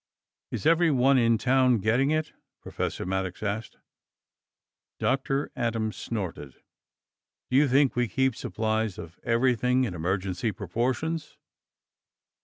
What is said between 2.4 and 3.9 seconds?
Professor Maddox asked.